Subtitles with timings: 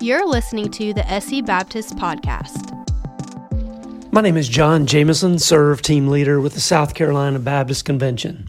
[0.00, 2.72] You're listening to the SC Baptist Podcast.
[4.12, 8.48] My name is John Jameson, serve team leader with the South Carolina Baptist Convention.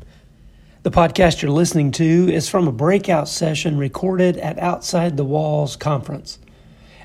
[0.81, 5.75] The podcast you're listening to is from a breakout session recorded at Outside the Walls
[5.75, 6.39] conference.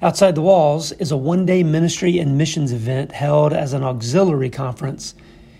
[0.00, 4.50] Outside the Walls is a one day ministry and missions event held as an auxiliary
[4.50, 5.14] conference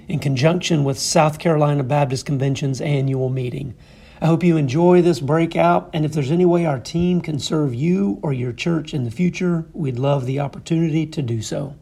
[0.08, 3.74] in conjunction with South Carolina Baptist Convention's annual meeting.
[4.22, 7.74] I hope you enjoy this breakout, and if there's any way our team can serve
[7.74, 11.74] you or your church in the future, we'd love the opportunity to do so.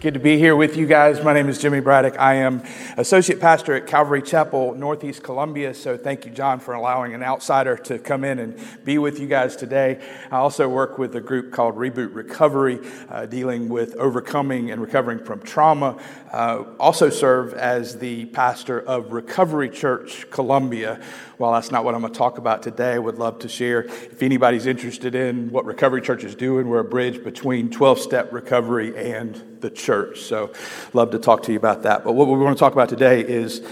[0.00, 1.24] Good to be here with you guys.
[1.24, 2.20] My name is Jimmy Braddock.
[2.20, 2.62] I am
[2.96, 5.74] associate pastor at Calvary Chapel, Northeast Columbia.
[5.74, 9.26] So thank you, John, for allowing an outsider to come in and be with you
[9.26, 10.00] guys today.
[10.30, 15.18] I also work with a group called Reboot Recovery, uh, dealing with overcoming and recovering
[15.18, 16.00] from trauma.
[16.32, 21.00] Uh, also serve as the pastor of Recovery Church Columbia.
[21.38, 23.82] While that's not what I'm going to talk about today, I would love to share.
[23.82, 28.32] If anybody's interested in what Recovery Church is doing, we're a bridge between 12 step
[28.32, 30.20] recovery and the church.
[30.22, 30.52] So,
[30.92, 32.04] love to talk to you about that.
[32.04, 33.66] But what we want to talk about today is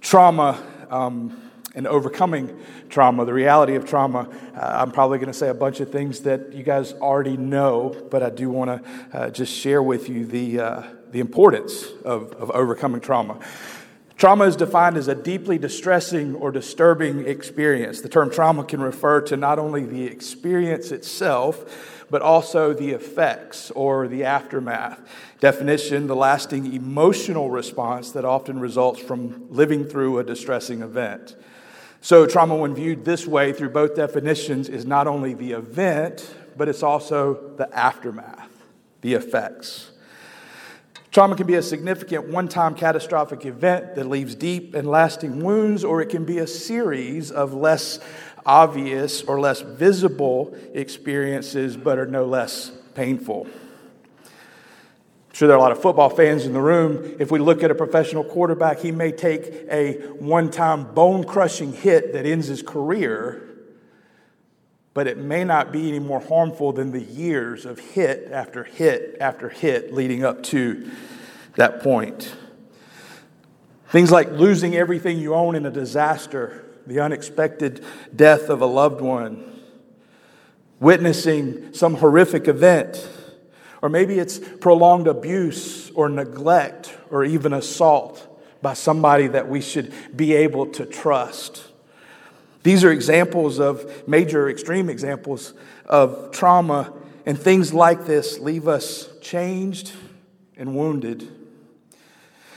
[0.00, 0.62] trauma.
[0.90, 1.40] Um,
[1.74, 2.56] and overcoming
[2.88, 4.28] trauma, the reality of trauma.
[4.54, 7.94] Uh, I'm probably going to say a bunch of things that you guys already know,
[8.10, 12.32] but I do want to uh, just share with you the, uh, the importance of,
[12.34, 13.38] of overcoming trauma.
[14.16, 18.00] Trauma is defined as a deeply distressing or disturbing experience.
[18.00, 23.70] The term trauma can refer to not only the experience itself, but also the effects
[23.72, 25.00] or the aftermath.
[25.40, 31.36] Definition the lasting emotional response that often results from living through a distressing event.
[32.00, 36.68] So, trauma, when viewed this way through both definitions, is not only the event, but
[36.68, 38.50] it's also the aftermath,
[39.00, 39.90] the effects.
[41.14, 45.84] Trauma can be a significant one time catastrophic event that leaves deep and lasting wounds,
[45.84, 48.00] or it can be a series of less
[48.46, 53.46] obvious or less visible experiences, but are no less painful.
[55.34, 57.16] I'm sure there are a lot of football fans in the room.
[57.18, 61.72] If we look at a professional quarterback, he may take a one time bone crushing
[61.72, 63.42] hit that ends his career,
[64.92, 69.16] but it may not be any more harmful than the years of hit after hit
[69.20, 70.88] after hit leading up to
[71.56, 72.32] that point.
[73.88, 77.84] Things like losing everything you own in a disaster, the unexpected
[78.14, 79.60] death of a loved one,
[80.80, 83.08] witnessing some horrific event,
[83.82, 88.26] or maybe it's prolonged abuse or neglect or even assault
[88.62, 91.64] by somebody that we should be able to trust.
[92.62, 95.52] These are examples of major extreme examples
[95.84, 96.92] of trauma,
[97.26, 99.92] and things like this leave us changed
[100.56, 101.43] and wounded.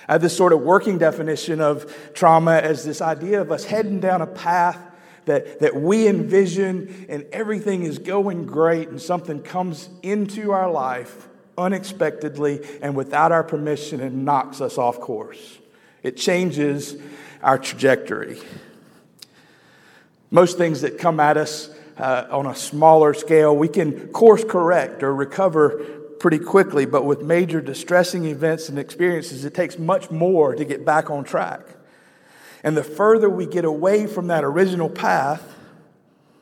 [0.08, 4.00] I have this sort of working definition of trauma as this idea of us heading
[4.00, 4.80] down a path
[5.26, 11.28] that, that we envision and everything is going great, and something comes into our life
[11.58, 15.58] unexpectedly and without our permission and knocks us off course.
[16.04, 16.96] It changes
[17.42, 18.40] our trajectory.
[20.32, 25.04] Most things that come at us uh, on a smaller scale, we can course correct
[25.04, 25.84] or recover
[26.20, 30.86] pretty quickly, but with major distressing events and experiences, it takes much more to get
[30.86, 31.62] back on track.
[32.64, 35.56] And the further we get away from that original path,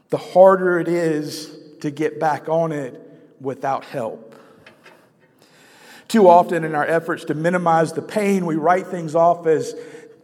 [0.09, 3.01] the harder it is to get back on it
[3.41, 4.33] without help.
[6.07, 9.75] Too often, in our efforts to minimize the pain, we write things off as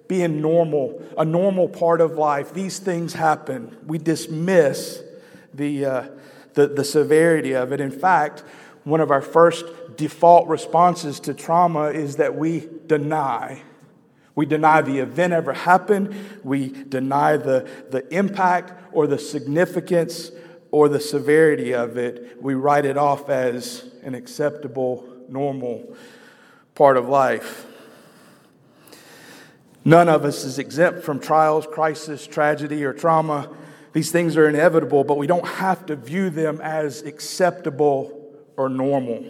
[0.07, 2.53] being normal, a normal part of life.
[2.53, 3.77] These things happen.
[3.85, 5.01] We dismiss
[5.53, 6.07] the, uh,
[6.53, 7.81] the, the severity of it.
[7.81, 8.43] In fact,
[8.83, 9.65] one of our first
[9.95, 13.61] default responses to trauma is that we deny.
[14.33, 16.15] We deny the event ever happened.
[16.43, 20.31] We deny the, the impact or the significance
[20.71, 22.41] or the severity of it.
[22.41, 25.95] We write it off as an acceptable, normal
[26.73, 27.67] part of life.
[29.83, 33.49] None of us is exempt from trials, crisis, tragedy, or trauma.
[33.93, 38.20] These things are inevitable, but we don't have to view them as acceptable
[38.57, 39.23] or normal.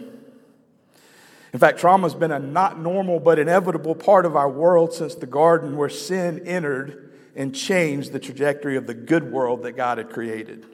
[1.52, 5.14] In fact, trauma has been a not normal but inevitable part of our world since
[5.14, 9.98] the garden where sin entered and changed the trajectory of the good world that God
[9.98, 10.66] had created.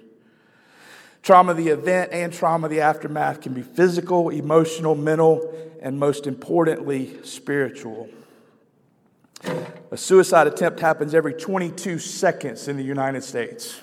[1.23, 5.53] Trauma, the event, and trauma, the aftermath, can be physical, emotional, mental,
[5.83, 8.09] and most importantly, spiritual.
[9.91, 13.81] A suicide attempt happens every 22 seconds in the United States.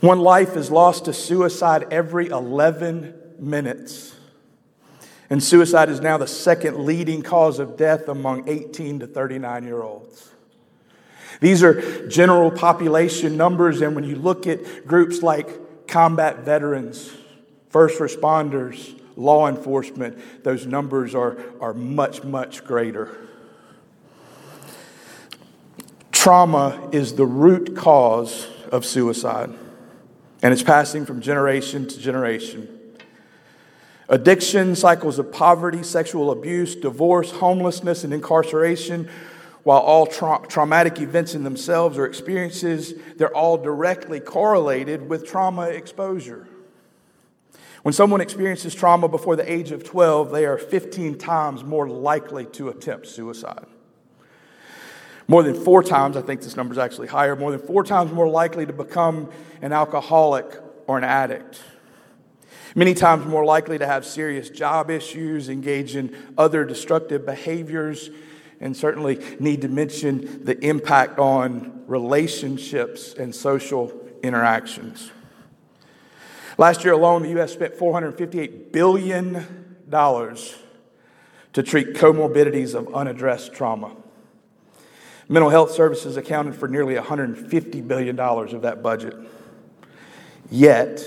[0.00, 4.14] One life is lost to suicide every 11 minutes.
[5.30, 9.82] And suicide is now the second leading cause of death among 18 to 39 year
[9.82, 10.30] olds.
[11.40, 17.12] These are general population numbers, and when you look at groups like combat veterans,
[17.68, 23.16] first responders, law enforcement, those numbers are, are much, much greater.
[26.10, 29.50] Trauma is the root cause of suicide,
[30.42, 32.68] and it's passing from generation to generation.
[34.08, 39.08] Addiction, cycles of poverty, sexual abuse, divorce, homelessness, and incarceration,
[39.64, 45.64] while all tra- traumatic events in themselves or experiences, they're all directly correlated with trauma
[45.64, 46.46] exposure.
[47.82, 52.46] When someone experiences trauma before the age of 12, they are 15 times more likely
[52.46, 53.66] to attempt suicide.
[55.30, 58.10] More than four times, I think this number is actually higher, more than four times
[58.10, 59.30] more likely to become
[59.60, 61.60] an alcoholic or an addict.
[62.74, 68.08] Many times more likely to have serious job issues, engage in other destructive behaviors,
[68.60, 73.92] and certainly need to mention the impact on relationships and social
[74.22, 75.10] interactions.
[76.56, 77.52] Last year alone, the U.S.
[77.52, 79.46] spent $458 billion
[81.52, 83.94] to treat comorbidities of unaddressed trauma.
[85.28, 89.14] Mental health services accounted for nearly $150 billion of that budget.
[90.50, 91.04] Yet,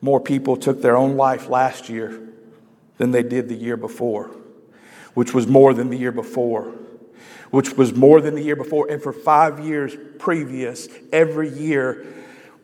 [0.00, 2.20] more people took their own life last year
[2.98, 4.30] than they did the year before,
[5.14, 6.72] which was more than the year before,
[7.50, 8.88] which was more than the year before.
[8.88, 12.06] And for five years previous, every year,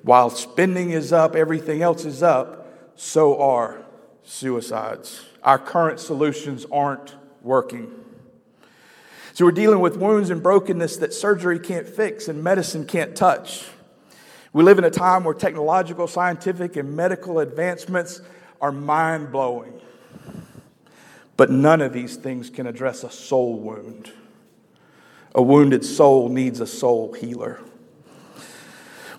[0.03, 3.85] while spending is up, everything else is up, so are
[4.23, 5.25] suicides.
[5.43, 8.06] Our current solutions aren't working.
[9.37, 13.67] So we're dealing with wounds and brokenness that surgery can't fix and medicine can't touch.
[14.55, 18.23] We live in a time where technological, scientific, and medical advancements
[18.63, 19.79] are mind blowing.
[21.37, 24.11] But none of these things can address a soul wound.
[25.35, 27.61] A wounded soul needs a soul healer.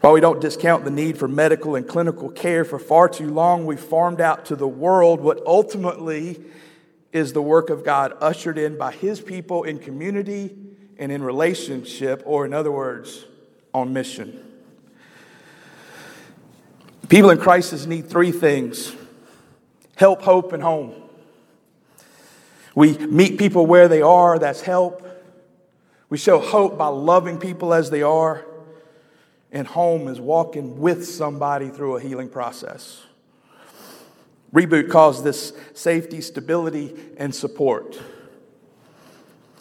[0.02, 3.68] While we don't discount the need for medical and clinical care, for far too long
[3.68, 6.44] we've farmed out to the world what ultimately
[7.12, 10.56] is the work of God, ushered in by His people in community
[10.98, 13.25] and in relationship, or in other words,
[13.74, 14.44] on mission.
[17.09, 18.95] People in crisis need three things
[19.95, 20.94] help, hope, and home.
[22.75, 25.04] We meet people where they are, that's help.
[26.09, 28.45] We show hope by loving people as they are
[29.51, 33.04] and home is walking with somebody through a healing process.
[34.53, 37.99] Reboot calls this safety, stability, and support.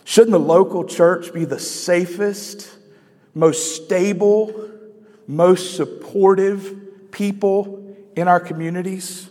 [0.05, 2.71] Shouldn't the local church be the safest,
[3.35, 4.71] most stable,
[5.27, 9.29] most supportive people in our communities?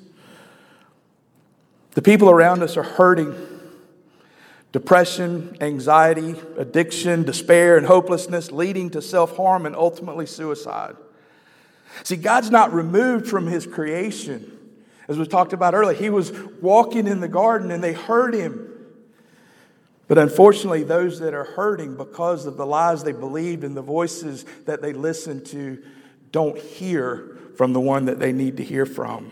[1.92, 3.34] The people around us are hurting
[4.74, 10.98] depression, anxiety, addiction, despair, and hopelessness, leading to self harm and ultimately suicide.
[12.04, 14.55] See, God's not removed from his creation.
[15.08, 16.32] As we talked about earlier, he was
[16.62, 18.72] walking in the garden and they heard him.
[20.08, 24.46] But unfortunately, those that are hurting because of the lies they believed and the voices
[24.66, 25.84] that they listened to
[26.32, 29.32] don't hear from the one that they need to hear from.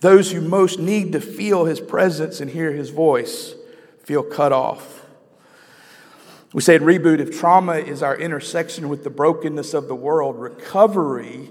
[0.00, 3.54] Those who most need to feel his presence and hear his voice
[4.02, 5.06] feel cut off.
[6.52, 10.38] We say in Reboot if trauma is our intersection with the brokenness of the world,
[10.38, 11.50] recovery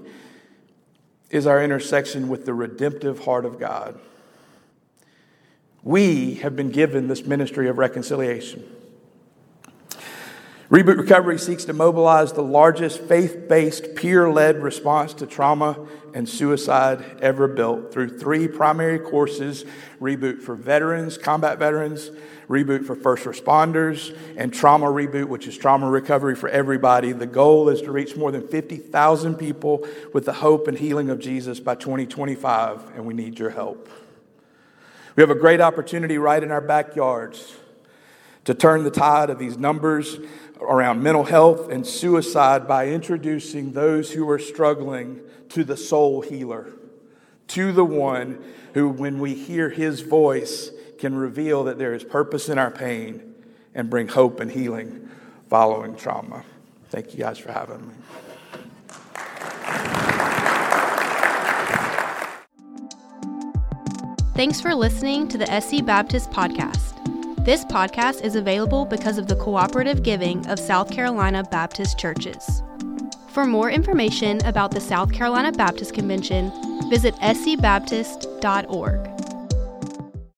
[1.30, 3.98] is our intersection with the redemptive heart of God.
[5.82, 8.64] We have been given this ministry of reconciliation.
[10.74, 15.78] Reboot Recovery seeks to mobilize the largest faith based, peer led response to trauma
[16.14, 19.64] and suicide ever built through three primary courses
[20.00, 22.10] Reboot for veterans, combat veterans,
[22.48, 27.12] Reboot for first responders, and Trauma Reboot, which is trauma recovery for everybody.
[27.12, 31.20] The goal is to reach more than 50,000 people with the hope and healing of
[31.20, 33.88] Jesus by 2025, and we need your help.
[35.14, 37.58] We have a great opportunity right in our backyards
[38.44, 40.18] to turn the tide of these numbers
[40.60, 45.20] around mental health and suicide by introducing those who are struggling
[45.50, 46.72] to the soul healer,
[47.48, 48.42] to the one
[48.74, 53.34] who, when we hear his voice, can reveal that there is purpose in our pain
[53.74, 55.08] and bring hope and healing
[55.48, 56.44] following trauma.
[56.88, 57.94] Thank you guys for having me.
[64.34, 67.13] Thanks for listening to the SC Baptist Podcast.
[67.44, 72.62] This podcast is available because of the cooperative giving of South Carolina Baptist churches.
[73.28, 76.50] For more information about the South Carolina Baptist Convention,
[76.88, 79.13] visit scbaptist.org.